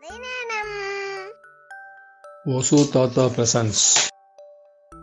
கதை 0.00 0.18
தாத்தா 2.92 3.24
பிரசன்ஸ். 3.24 4.10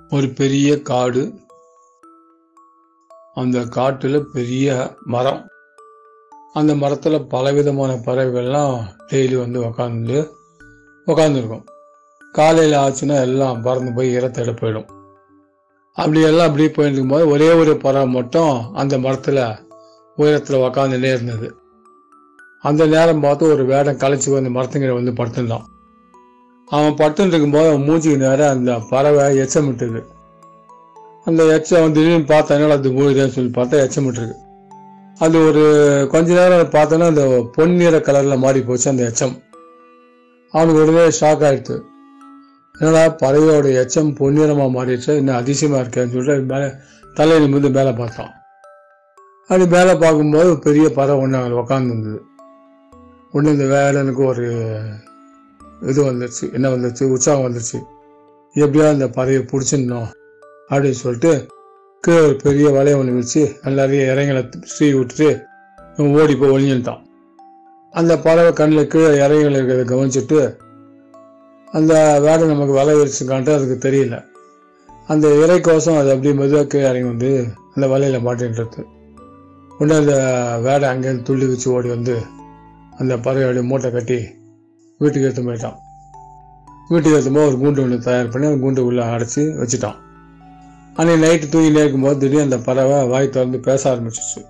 ஒரு 0.10 0.29
பெரிய 0.29 0.81
காடு. 0.81 1.33
அந்த 3.33 3.60
காட்டுல 3.60 4.21
பெரிய 4.21 4.96
மரம். 5.05 5.47
அந்த 6.53 6.76
மரத்துல 6.76 7.28
பலவிதமான 7.28 7.94
பறவைகள்லாம் 7.94 8.83
டெய்லி 9.08 9.39
வந்து 9.39 9.63
உக்காந்து 9.63 10.31
உக்காந்துருக்கும். 11.07 11.65
காலையில் 12.31 12.77
ஆச்சுன்னா 12.77 13.21
எல்லாம் 13.21 13.62
பறந்து 13.62 13.93
போய் 13.93 14.12
இற 14.12 14.27
போயிடும். 14.27 14.89
அப்படி 15.93 16.21
எல்லாம் 16.21 16.45
அப்படியே 16.45 16.70
போயிட்டு 16.70 16.77
இருக்கும்போது 16.77 17.27
ஒரே 17.27 17.52
ஒரு 17.52 17.77
பறவை 17.77 18.07
மட்டும் 18.07 18.73
அந்த 18.73 18.99
மரத்தில் 18.99 19.57
உயரத்தில் 20.16 20.59
உக்காந்துட்டே 20.59 21.07
இருந்தது. 21.13 21.55
அந்த 22.67 22.84
நேரம் 22.93 23.23
பார்த்து 23.25 23.51
ஒரு 23.53 23.63
வேடம் 23.71 24.01
களைச்சி 24.03 24.29
வந்து 24.35 24.51
மரத்துங்கிட்ட 24.55 24.93
வந்து 24.99 25.13
படுத்துருந்தான். 25.17 25.65
அவன் 26.67 26.97
படுத்துட்டு 26.99 27.33
இருக்கும்போது 27.33 27.67
அவன் 27.69 27.85
மூச்சுக்கு 27.87 28.17
நேரம் 28.17 28.53
அந்த 28.55 28.71
பறவை 28.91 29.25
எச்சமிட்டுது. 29.43 30.01
அந்த 31.27 31.43
எச்சம் 31.55 31.83
வந்து 31.83 31.99
திடீர்னு 31.99 32.29
பார்த்தா 32.31 32.55
என்னடா 32.57 32.77
அது 32.79 32.89
மூழ்குதுன்னு 32.91 33.35
சொல்லி 33.35 33.51
பார்த்தா 33.57 33.83
எச்சமிட்டுருக்கு. 33.85 34.37
அது 35.20 35.35
ஒரு 35.47 35.63
கொஞ்ச 36.11 36.27
நேரம் 36.39 36.73
பார்த்தோன்னா 36.75 37.07
அந்த 37.13 37.25
பொன்னிற 37.55 37.97
கலரில் 38.07 38.43
மாறி 38.45 38.61
போச்சு 38.61 38.87
அந்த 38.89 39.03
எச்சம். 39.09 39.35
அவனுக்கு 40.53 40.81
உடனே 40.84 41.05
ஷாக் 41.20 41.45
ஆயிடுச்சு 41.47 41.77
என்னடா 42.75 43.03
பறவையோட 43.21 43.67
எச்சம் 43.81 44.11
பொன்னிறமாக 44.20 44.70
மாறிடுச்சு? 44.77 45.11
இன்னும் 45.20 45.39
அதிசயமாக 45.41 45.81
இருக்கேன்னு 45.84 46.13
சொல்லிட்டு 46.15 46.53
மேலே 46.53 46.70
தலையில் 47.13 47.53
வந்து 47.55 47.71
மேலே 47.77 47.91
பார்த்தான். 47.99 48.31
அப்படி 49.49 49.65
மேலே 49.75 49.93
பார்க்கும்போது 50.03 50.51
பெரிய 50.59 50.85
பறவை 50.99 51.17
ஒன்று 51.23 51.37
அங்கே 51.37 51.59
உட்காந்துருந்தது 51.63 52.21
ஒன்று 53.35 53.53
இந்த 53.55 53.66
வேலனுக்கு 53.71 54.21
ஒரு 54.25 54.44
இது 55.91 56.01
வந்துருச்சு 56.04 56.46
என்ன 56.54 56.68
வந்துருச்சு 56.73 57.04
உற்சாகம் 57.13 57.46
வந்துருச்சு. 57.46 57.79
எப்படியா 58.55 58.85
அந்த 58.90 59.07
பறவையை 59.15 59.41
பிடிச்சிடணும் 59.51 60.09
அப்படின்னு 60.70 60.99
சொல்லிட்டு 60.99 61.32
கீழே 62.04 62.20
ஒரு 62.27 62.35
பெரிய 62.43 62.68
வலையை 62.70 62.98
ஒன்று 62.99 63.18
வச்சு 63.18 63.41
எல்லாரையும் 63.63 64.09
இறங்களை 64.12 64.42
ஸ்ரீ 64.74 64.88
விட்டுட்டு 64.92 65.28
ஓடி 66.22 66.36
போய் 66.36 66.54
ஒளிஞ்சுட்டான். 66.56 67.02
அந்த 67.94 68.14
பறவை 68.26 68.54
கண்ணில் 68.54 68.92
கீழே 68.94 69.09
இறங்களை 69.26 69.58
இருக்கிறத 69.58 69.86
கவனிச்சுட்டு 69.92 70.40
அந்த 71.68 71.94
வேடை 72.28 72.48
நமக்கு 72.48 72.74
வலை 72.80 72.96
விரிச்சுக்கான்ட்டு 73.00 73.56
அதுக்கு 73.58 73.78
தெரியல. 73.88 74.18
அந்த 75.08 75.28
இறைக்கோசம் 75.44 76.00
அது 76.00 76.14
அப்படியே 76.14 76.34
மெதுவாக 76.34 76.68
கீழே 76.68 76.88
இறங்கி 76.92 77.09
வந்து 77.14 77.31
அந்த 77.74 77.86
வலையில் 77.94 78.26
மாட்டின்றது 78.28 78.81
உடனே 79.80 80.00
அந்த 80.02 80.16
வேடை 80.66 80.86
அங்கேருந்து 80.94 81.28
துள்ளி 81.30 81.46
வச்சு 81.46 81.68
ஓடி 81.74 81.90
வந்து 81.90 82.16
அந்த 83.00 83.14
பறவையோடைய 83.16 83.64
மூட்டை 83.64 83.92
கட்டி 83.92 84.18
வீட்டுக்கு 85.02 85.28
எடுத்து 85.28 85.44
போயிட்டான். 85.48 85.78
வீட்டுக்கு 86.90 87.16
எடுத்தும்போது 87.18 87.48
ஒரு 87.50 87.58
கூண்டு 87.62 87.84
ஒன்று 87.84 88.00
தயார் 88.00 88.30
பண்ணி 88.30 88.48
அந்த 88.48 88.60
கூண்டு 88.66 88.86
உள்ள 88.90 89.04
அடைச்சி 89.06 89.44
வச்சுட்டான். 89.62 89.98
அன்னைக்கு 90.96 91.24
நைட்டு 91.26 91.54
தூங்கினே 91.54 91.82
இருக்கும்போது 91.84 92.20
திடீர்னு 92.20 92.42
அந்த 92.42 92.58
பறவை 92.58 93.08
வாய் 93.08 93.30
திறந்து 93.30 93.60
பேச 93.60 93.82
ஆரம்பிச்சிச்சு 93.94 94.42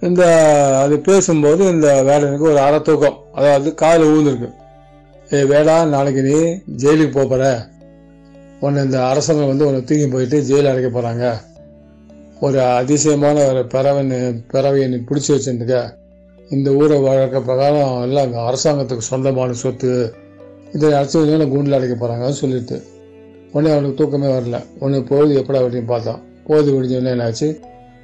இந்த 0.00 0.22
அது 0.82 1.00
பேசும்போது 1.00 1.62
இந்த 1.70 1.88
வேடனுக்கு 2.08 2.50
ஒரு 2.52 2.58
அரை 2.58 2.82
தூக்கம். 2.82 3.18
அதாவது 3.32 3.74
காதில் 3.74 4.10
ஊந்துருக்கு. 4.14 4.50
ஏ 5.32 5.38
வேடா 5.42 5.88
நாளைக்கு 5.88 6.22
நீ 6.22 6.36
ஜெயிலுக்கு 6.82 7.14
போக 7.18 7.48
உன்னை 8.60 8.84
இந்த 8.84 8.98
அரசாங்கம் 9.06 9.46
வந்து 9.46 9.66
உன்னை 9.66 9.80
தூக்கி 9.84 10.06
போயிட்டு 10.06 10.42
ஜெயிலில் 10.42 10.70
அடைக்க 10.70 10.88
போகிறாங்க 10.90 11.26
ஒரு 12.40 12.62
அதிசயமான 12.62 13.44
ஒரு 13.48 13.66
பறவை 13.66 14.02
பறவையை 14.52 14.86
நீ 14.88 14.96
பிடிச்சி 14.96 15.30
வச்சிருந்துக்க 15.34 15.76
இந்த 16.50 16.70
ஊரை 16.70 17.00
வழக்க 17.00 17.40
பிரகாரம் 17.40 18.02
எல்லாம் 18.02 18.24
அங்கே 18.24 18.38
அரசாங்கத்துக்கு 18.38 18.98
சொந்தமான 18.98 19.52
சொத்து 19.52 20.14
இதை 20.72 20.92
அடைச்சி 20.92 21.48
கூண்டில் 21.48 21.72
அடைக்க 21.72 22.06
போகிறாங்கன்னு 22.06 22.30
சொல்லிட்டு. 22.30 22.82
உடனே 23.52 23.72
அவனுக்கு 23.72 24.02
தூக்கமே 24.02 24.26
வரல. 24.26 24.64
உடனே 24.78 25.00
பொழுது 25.00 25.40
எப்படா 25.40 25.56
அப்படின்னு 25.56 25.84
பார்த்தான். 25.84 26.22
பொழுது 26.46 26.72
விடிஞ்சோடனே 26.72 27.06
என்னாச்சு 27.06 27.60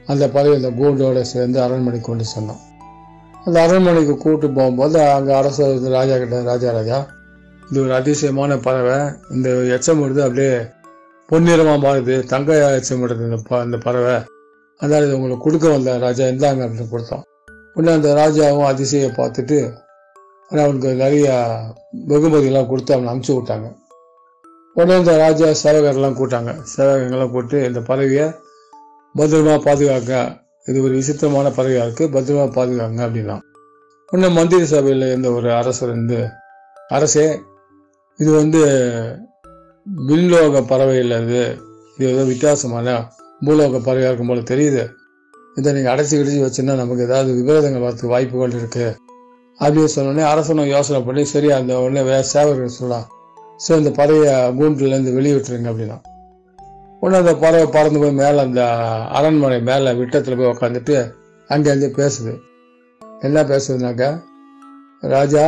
அந்த 0.06 0.28
பறவை 0.28 0.64
அந்த 0.64 0.70
கூண்டோட 0.70 1.20
சேர்ந்து 1.20 1.60
அரண்மனைக்கு 1.60 2.08
கொண்டு 2.08 2.24
சென்றான் 2.24 2.58
அந்த 3.44 3.62
அரண்மனைக்கு 3.62 4.16
கூட்டு 4.16 4.50
போகும்போது 4.50 5.00
அங்கே 5.00 5.32
அரசு 5.32 5.80
ராஜா 5.88 6.16
கிட்ட 6.16 6.42
ராஜா 6.42 6.70
ராஜா 6.70 7.06
இது 7.70 7.82
ஒரு 7.82 7.94
அதிசயமான 7.94 8.56
பறவை. 8.56 9.14
இந்த 9.30 9.50
எச்சம் 9.50 10.02
விடுது 10.02 10.20
அப்படியே 10.20 10.56
பொன்னிறமாக 11.32 11.78
மாறுது. 11.78 12.26
தங்க 12.26 12.80
எச்சம் 12.80 13.02
விடுது 13.02 13.20
இந்த 13.20 13.42
ப- 13.48 13.62
இந்த 13.64 13.76
பறவை. 13.76 14.14
அதாவது 14.78 15.06
இது 15.06 15.16
உங்களுக்கு 15.16 15.44
கொடுக்க 15.44 15.68
வந்த 15.68 15.98
ராஜா 15.98 16.24
இந்தாங்க 16.24 16.64
அப்படின்னு 16.64 16.88
கொடுத்தான். 16.90 17.22
உடனே 17.76 17.92
அந்த 17.98 18.10
ராஜாவும் 18.20 18.68
அதிசய 18.72 19.06
பார்த்துட்டு 19.18 19.58
அவனுக்கு 20.50 20.90
நிறைய 21.02 21.26
வெகுமதியெல்லாம் 22.10 22.68
கொடுத்து 22.70 22.94
அவனை 22.94 23.08
அனுப்பிச்சு 23.12 23.36
விட்டாங்க. 23.36 23.68
உடனே 24.76 24.94
இந்த 25.02 25.14
ராஜா 25.24 25.48
சேவகர்லாம் 25.62 26.18
கூட்டாங்க 26.20 26.52
சேவகங்கள்லாம் 26.74 27.34
போட்டு 27.34 27.56
இந்த 27.68 27.80
பறவையை 27.88 28.26
பத்திரமா 29.14 29.56
பாதுகாக்க. 29.66 30.12
இது 30.68 30.78
ஒரு 30.86 30.94
விசித்திரமான 31.00 31.50
பறவையாக 31.56 31.86
இருக்குது 31.86 32.12
பத்திரமா 32.14 32.46
பாதுகாங்க 32.58 33.00
அப்படின்னா 33.06 33.36
உடனே 34.12 34.28
மந்திரி 34.38 34.66
சபையில் 34.72 35.04
இருந்த 35.10 35.28
ஒரு 35.32 35.48
அரசர் 35.60 35.92
வந்து 35.96 36.18
அரசே 36.96 37.26
இது 38.20 38.30
வந்து 38.40 38.60
விண்லோக 40.08 40.60
பறவை 40.70 40.96
இல்லை 41.04 41.16
இது 41.24 41.42
இது 41.96 42.06
ஏதோ 42.12 42.22
வித்தியாசமான 42.32 42.94
பூலோக 43.46 43.80
பறவையாக 43.86 44.10
இருக்கும் 44.10 44.30
போல 44.32 44.44
தெரியுது. 44.52 44.84
இதை 45.56 45.72
நீங்கள் 45.72 45.92
அடைச்சி 45.94 46.14
கிடச்சி 46.14 46.38
வச்சுன்னா 46.44 46.74
நமக்கு 46.76 47.02
ஏதாவது 47.02 47.30
விபரீதங்கள் 47.32 47.84
வரதுக்கு 47.84 48.14
வாய்ப்புகள் 48.14 48.56
இருக்கு. 48.60 48.86
அப்படின்னு 49.60 49.90
சொன்னோடனே 49.96 50.24
அரசனும் 50.30 50.66
யோசனை 50.66 51.00
பண்ணி 51.02 51.24
சரி 51.24 51.50
அந்த 51.50 51.72
உடனே 51.80 52.02
வேற 52.02 52.22
சேவர்கள் 52.32 52.76
சொல்லலாம். 52.78 53.06
சரி 53.56 53.78
இந்த 53.82 53.92
பறவையை 53.98 54.32
கூண்டுலேருந்து 54.58 55.12
வெளியே 55.12 55.34
விட்டுருங்க 55.34 55.70
அப்படின்னா. 55.72 55.98
உடனே 57.00 57.18
அந்த 57.18 57.34
பறவை 57.34 57.66
பறந்து 57.66 57.98
போய் 58.00 58.18
மேலே 58.22 58.38
அந்த 58.38 58.62
அரண்மனை 59.18 59.60
மேலே 59.60 59.92
விட்டத்தில் 59.92 60.36
போய் 60.36 60.52
உக்காந்துட்டு 60.54 60.96
அங்கேருந்து 61.50 61.90
பேசுது. 62.00 62.34
என்ன 63.20 63.42
பேசுதுனாக்கா 63.42 64.10
ராஜா 65.00 65.46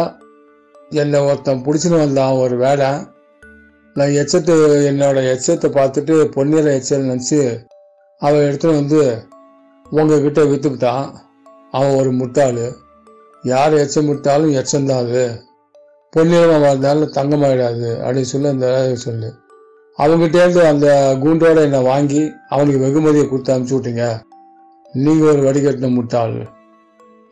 என்னை 0.90 1.20
ஒருத்தன் 1.20 1.62
பிடிச்சின்னு 1.66 1.98
வந்தான் 1.98 2.32
ஒரு 2.32 2.56
வேலை 2.56 2.88
நான் 3.96 4.16
எச்சத்தை 4.22 4.54
என்னோட 4.90 5.18
எச்சத்தை 5.32 5.68
பார்த்துட்டு 5.78 6.24
பொன்னிற 6.24 6.72
எச்சல் 6.72 7.06
நினச்சி 7.06 7.38
அவன் 8.22 8.44
எடுத்துகிட்டு 8.48 8.80
வந்து 8.80 9.00
உங்ககிட்ட 9.90 10.44
விற்றுக்கிட்டான் 10.44 11.12
அவன் 11.70 11.96
ஒரு 11.96 12.12
முட்டாள். 12.12 12.74
யார் 13.42 13.72
எச்சம் 13.72 14.06
விட்டாலும் 14.06 14.54
எச்சம்தான் 14.54 14.98
அது. 14.98 15.42
பொன்னிறமாக 16.16 16.60
வாழ்ந்தாலும் 16.60 17.12
தங்கமாயிடாது 17.12 18.00
அப்படின்னு 18.00 18.20
சொல்லி 18.20 18.48
அந்த 18.48 18.94
சொல்லு. 18.94 19.34
அவங்ககிட்டேருந்து 19.98 20.60
அந்த 20.60 21.16
கூண்டோட 21.20 21.56
என்னை 21.56 21.82
வாங்கி 21.82 22.32
அவனுக்கு 22.48 22.78
வெகுமதியை 22.78 23.28
கொடுத்து 23.28 23.54
அனுப்பிச்சி 23.54 23.82
விட்டீங்க. 23.82 24.20
நீங்கள் 24.92 25.28
ஒரு 25.28 25.42
வடிகட்டின 25.42 25.94
முட்டாள். 25.94 26.48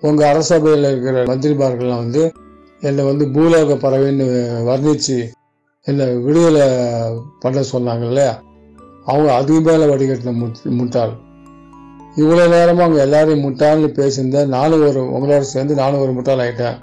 உங்கள் 0.00 0.28
அரசபையில் 0.28 0.90
இருக்கிற 0.90 1.24
மந்திரிமார்கள்லாம் 1.24 1.96
வந்து 1.96 2.32
என்னை 2.80 3.04
வந்து 3.04 3.26
பூலோக 3.26 3.74
பறவைன்னு 3.74 4.44
வர்ணிச்சு 4.64 5.30
என்னை 5.82 6.16
விடுதலை 6.16 6.60
பண்ண 7.40 7.60
சொன்னாங்கல்ல 7.60 8.40
அவங்க 9.04 9.34
அதுக்கு 9.34 9.60
மேலே 9.60 9.84
வடிகட்டின 9.84 10.32
முட்- 10.32 10.62
முட்டாள். 10.62 11.22
இவ்வளோ 12.16 12.42
நேரமாக 12.48 12.84
அவங்க 12.84 13.00
எல்லாரையும் 13.02 13.44
முட்டாள்னு 13.44 13.88
பேசியிருந்தேன் 13.98 14.52
நானும் 14.56 14.84
ஒரு 14.88 15.00
உங்களோட 15.16 15.40
சேர்ந்து 15.40 15.74
நானும் 15.74 16.00
ஒரு 16.00 16.12
முட்டாள் 16.12 16.38
ஆகிட்டேன் 16.38 16.76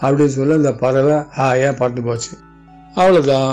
அப்படின்னு 0.00 0.34
சொல்லி 0.36 0.54
அந்த 0.54 0.72
பறவை 0.72 1.16
ஹாயாக 1.38 1.72
பறந்து 1.76 2.02
போச்சு. 2.02 2.32
அவ்வளோதான் 2.94 3.50